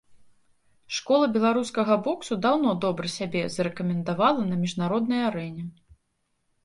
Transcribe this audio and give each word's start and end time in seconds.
Школа 0.99 1.27
беларускага 1.35 1.97
боксу 2.07 2.33
даўно 2.45 2.71
добра 2.85 3.11
сябе 3.17 3.41
зарэкамендавала 3.57 4.41
на 4.51 4.55
міжнароднай 4.67 5.21
арэне. 5.31 5.63